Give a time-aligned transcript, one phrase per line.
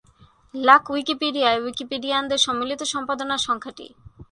[0.55, 3.87] লাক উইকিপিডিয়ায় উইকিপিডিয়ানদের সম্মিলিত সম্পাদনার সংখ্যা টি।